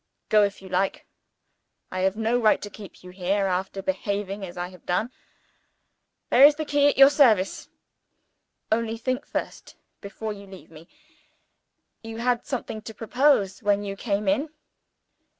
Go, 0.29 0.41
if 0.41 0.63
you 0.63 0.67
like. 0.67 1.05
I 1.91 1.99
have 1.99 2.17
no 2.17 2.39
right 2.39 2.59
to 2.63 2.71
keep 2.71 3.03
you 3.03 3.11
here, 3.11 3.45
after 3.45 3.83
behaving 3.83 4.43
as 4.43 4.57
I 4.57 4.69
have 4.69 4.83
done. 4.87 5.11
There 6.31 6.43
is 6.43 6.55
the 6.55 6.65
key, 6.65 6.87
at 6.87 6.97
your 6.97 7.11
service. 7.11 7.69
Only 8.71 8.97
think 8.97 9.27
first, 9.27 9.75
before 10.01 10.33
you 10.33 10.47
leave 10.47 10.71
me. 10.71 10.89
You 12.01 12.17
had 12.17 12.47
something 12.47 12.81
to 12.81 12.95
propose 12.95 13.61
when 13.61 13.83
you 13.83 13.95
came 13.95 14.27
in. 14.27 14.49